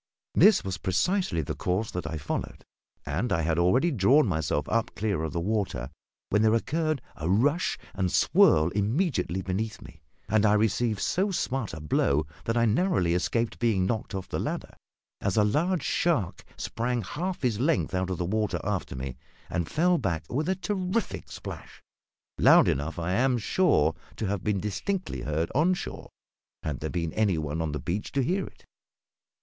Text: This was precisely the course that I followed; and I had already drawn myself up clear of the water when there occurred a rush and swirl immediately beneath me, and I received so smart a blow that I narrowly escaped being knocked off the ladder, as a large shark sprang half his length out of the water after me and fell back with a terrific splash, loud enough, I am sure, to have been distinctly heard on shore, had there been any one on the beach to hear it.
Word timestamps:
This 0.33 0.63
was 0.63 0.79
precisely 0.79 1.43
the 1.43 1.53
course 1.53 1.91
that 1.91 2.07
I 2.07 2.17
followed; 2.17 2.65
and 3.05 3.31
I 3.31 3.43
had 3.43 3.59
already 3.59 3.91
drawn 3.91 4.25
myself 4.25 4.67
up 4.67 4.95
clear 4.95 5.21
of 5.21 5.31
the 5.31 5.39
water 5.39 5.91
when 6.29 6.41
there 6.41 6.55
occurred 6.55 7.03
a 7.15 7.29
rush 7.29 7.77
and 7.93 8.11
swirl 8.11 8.69
immediately 8.69 9.43
beneath 9.43 9.79
me, 9.79 10.01
and 10.27 10.43
I 10.43 10.53
received 10.53 11.01
so 11.01 11.29
smart 11.29 11.71
a 11.75 11.79
blow 11.79 12.25
that 12.45 12.57
I 12.57 12.65
narrowly 12.65 13.13
escaped 13.13 13.59
being 13.59 13.85
knocked 13.85 14.15
off 14.15 14.27
the 14.27 14.39
ladder, 14.39 14.73
as 15.21 15.37
a 15.37 15.43
large 15.43 15.83
shark 15.83 16.43
sprang 16.57 17.03
half 17.03 17.43
his 17.43 17.59
length 17.59 17.93
out 17.93 18.09
of 18.09 18.17
the 18.17 18.25
water 18.25 18.59
after 18.63 18.95
me 18.95 19.17
and 19.51 19.69
fell 19.69 19.99
back 19.99 20.23
with 20.33 20.49
a 20.49 20.55
terrific 20.55 21.31
splash, 21.31 21.83
loud 22.39 22.67
enough, 22.67 22.97
I 22.97 23.13
am 23.13 23.37
sure, 23.37 23.93
to 24.15 24.25
have 24.25 24.43
been 24.43 24.59
distinctly 24.59 25.21
heard 25.21 25.51
on 25.53 25.75
shore, 25.75 26.09
had 26.63 26.79
there 26.79 26.89
been 26.89 27.13
any 27.13 27.37
one 27.37 27.61
on 27.61 27.71
the 27.71 27.79
beach 27.79 28.11
to 28.13 28.23
hear 28.23 28.47
it. 28.47 28.65